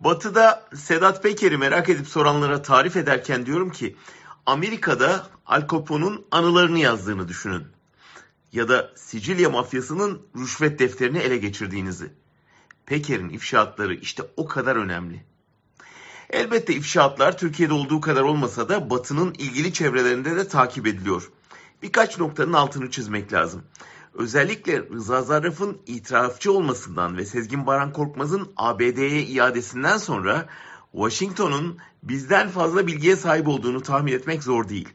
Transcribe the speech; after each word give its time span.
Batı'da 0.00 0.68
Sedat 0.74 1.22
Peker'i 1.22 1.56
merak 1.56 1.88
edip 1.88 2.08
soranlara 2.08 2.62
tarif 2.62 2.96
ederken 2.96 3.46
diyorum 3.46 3.70
ki 3.70 3.96
Amerika'da 4.46 5.26
Al 5.46 5.68
Capone'un 5.68 6.26
anılarını 6.30 6.78
yazdığını 6.78 7.28
düşünün. 7.28 7.66
Ya 8.52 8.68
da 8.68 8.90
Sicilya 8.96 9.50
mafyasının 9.50 10.22
rüşvet 10.36 10.78
defterini 10.78 11.18
ele 11.18 11.36
geçirdiğinizi. 11.36 12.12
Peker'in 12.86 13.28
ifşaatları 13.28 13.94
işte 13.94 14.22
o 14.36 14.46
kadar 14.46 14.76
önemli. 14.76 15.24
Elbette 16.30 16.74
ifşaatlar 16.74 17.38
Türkiye'de 17.38 17.72
olduğu 17.74 18.00
kadar 18.00 18.22
olmasa 18.22 18.68
da 18.68 18.90
Batı'nın 18.90 19.34
ilgili 19.34 19.72
çevrelerinde 19.72 20.36
de 20.36 20.48
takip 20.48 20.86
ediliyor. 20.86 21.30
Birkaç 21.82 22.18
noktanın 22.18 22.52
altını 22.52 22.90
çizmek 22.90 23.32
lazım. 23.32 23.62
Özellikle 24.14 24.78
Rıza 24.78 25.22
Zarraf'ın 25.22 25.78
itirafçı 25.86 26.52
olmasından 26.52 27.16
ve 27.16 27.24
Sezgin 27.24 27.66
Baran 27.66 27.92
Korkmaz'ın 27.92 28.52
ABD'ye 28.56 29.22
iadesinden 29.22 29.96
sonra 29.96 30.46
Washington'un 30.92 31.78
bizden 32.02 32.48
fazla 32.48 32.86
bilgiye 32.86 33.16
sahip 33.16 33.48
olduğunu 33.48 33.82
tahmin 33.82 34.12
etmek 34.12 34.42
zor 34.42 34.68
değil. 34.68 34.88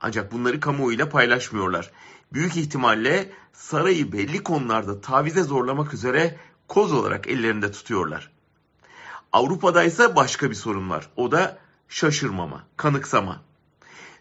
Ancak 0.00 0.32
bunları 0.32 0.60
kamuoyuyla 0.60 1.08
paylaşmıyorlar. 1.08 1.90
Büyük 2.32 2.56
ihtimalle 2.56 3.30
sarayı 3.52 4.12
belli 4.12 4.42
konularda 4.42 5.00
tavize 5.00 5.42
zorlamak 5.42 5.94
üzere 5.94 6.36
koz 6.68 6.92
olarak 6.92 7.26
ellerinde 7.26 7.72
tutuyorlar. 7.72 8.30
Avrupa'da 9.32 9.84
ise 9.84 10.16
başka 10.16 10.50
bir 10.50 10.54
sorun 10.54 10.90
var. 10.90 11.10
O 11.16 11.32
da 11.32 11.58
şaşırmama, 11.88 12.64
kanıksama. 12.76 13.42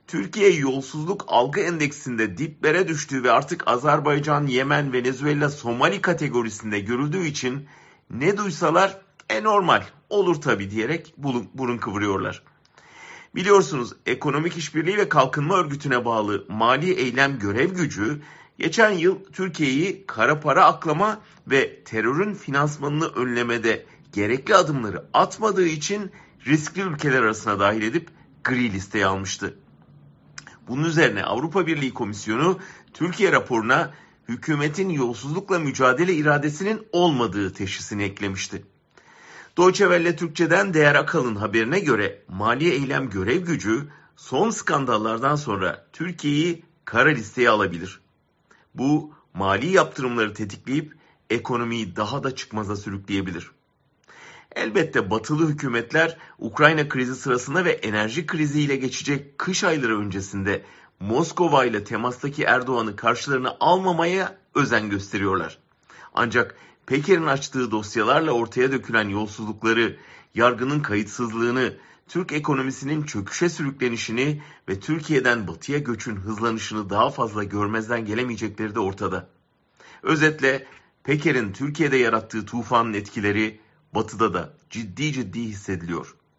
Türkiye 0.07 0.53
yolsuzluk 0.53 1.25
algı 1.27 1.59
endeksinde 1.59 2.37
diplere 2.37 2.87
düştüğü 2.87 3.23
ve 3.23 3.31
artık 3.31 3.67
Azerbaycan, 3.67 4.47
Yemen, 4.47 4.93
Venezuela, 4.93 5.49
Somali 5.49 6.01
kategorisinde 6.01 6.79
görüldüğü 6.79 7.25
için 7.25 7.67
ne 8.09 8.37
duysalar 8.37 8.97
e 9.29 9.43
normal 9.43 9.83
olur 10.09 10.35
tabii 10.35 10.71
diyerek 10.71 11.13
burun, 11.53 11.77
kıvırıyorlar. 11.77 12.43
Biliyorsunuz 13.35 13.93
Ekonomik 14.05 14.57
İşbirliği 14.57 14.97
ve 14.97 15.09
Kalkınma 15.09 15.57
Örgütü'ne 15.57 16.05
bağlı 16.05 16.45
Mali 16.49 16.93
Eylem 16.93 17.39
Görev 17.39 17.69
Gücü 17.69 18.21
geçen 18.59 18.91
yıl 18.91 19.23
Türkiye'yi 19.33 20.05
kara 20.07 20.39
para 20.39 20.65
aklama 20.65 21.21
ve 21.47 21.83
terörün 21.83 22.33
finansmanını 22.33 23.07
önlemede 23.07 23.85
gerekli 24.13 24.55
adımları 24.55 25.05
atmadığı 25.13 25.67
için 25.67 26.11
riskli 26.47 26.81
ülkeler 26.81 27.23
arasına 27.23 27.59
dahil 27.59 27.81
edip 27.81 28.09
gri 28.43 28.73
listeye 28.73 29.05
almıştı. 29.05 29.57
Bunun 30.67 30.83
üzerine 30.83 31.23
Avrupa 31.23 31.67
Birliği 31.67 31.93
Komisyonu 31.93 32.59
Türkiye 32.93 33.31
raporuna 33.31 33.93
hükümetin 34.29 34.89
yolsuzlukla 34.89 35.59
mücadele 35.59 36.13
iradesinin 36.13 36.87
olmadığı 36.91 37.53
teşhisini 37.53 38.03
eklemişti. 38.03 38.65
Deutsche 39.57 39.85
Welle 39.85 40.15
Türkçe'den 40.15 40.73
Değer 40.73 40.95
Akalın 40.95 41.35
haberine 41.35 41.79
göre 41.79 42.23
Mali 42.27 42.69
Eylem 42.69 43.09
Görev 43.09 43.45
Gücü 43.45 43.87
son 44.15 44.49
skandallardan 44.49 45.35
sonra 45.35 45.87
Türkiye'yi 45.93 46.63
kara 46.85 47.09
listeye 47.09 47.49
alabilir. 47.49 47.99
Bu 48.75 49.13
mali 49.33 49.67
yaptırımları 49.71 50.33
tetikleyip 50.33 50.93
ekonomiyi 51.29 51.95
daha 51.95 52.23
da 52.23 52.35
çıkmaza 52.35 52.75
sürükleyebilir. 52.75 53.51
Elbette 54.55 55.09
batılı 55.11 55.49
hükümetler 55.49 56.17
Ukrayna 56.39 56.89
krizi 56.89 57.15
sırasında 57.15 57.65
ve 57.65 57.71
enerji 57.71 58.25
kriziyle 58.25 58.75
geçecek 58.75 59.37
kış 59.37 59.63
ayları 59.63 59.99
öncesinde 59.99 60.63
Moskova 60.99 61.65
ile 61.65 61.83
temastaki 61.83 62.43
Erdoğan'ı 62.43 62.95
karşılarına 62.95 63.57
almamaya 63.59 64.37
özen 64.55 64.89
gösteriyorlar. 64.89 65.57
Ancak 66.13 66.55
Peker'in 66.85 67.25
açtığı 67.25 67.71
dosyalarla 67.71 68.31
ortaya 68.31 68.71
dökülen 68.71 69.09
yolsuzlukları, 69.09 69.97
yargının 70.35 70.79
kayıtsızlığını, 70.79 71.73
Türk 72.07 72.31
ekonomisinin 72.31 73.03
çöküşe 73.03 73.49
sürüklenişini 73.49 74.41
ve 74.69 74.79
Türkiye'den 74.79 75.47
batıya 75.47 75.79
göçün 75.79 76.15
hızlanışını 76.15 76.89
daha 76.89 77.09
fazla 77.09 77.43
görmezden 77.43 78.05
gelemeyecekleri 78.05 78.75
de 78.75 78.79
ortada. 78.79 79.29
Özetle 80.03 80.67
Peker'in 81.03 81.53
Türkiye'de 81.53 81.97
yarattığı 81.97 82.45
tufanın 82.45 82.93
etkileri 82.93 83.64
batıda 83.95 84.33
da 84.33 84.53
ciddi 84.69 85.13
ciddi 85.13 85.41
hissediliyor. 85.41 86.15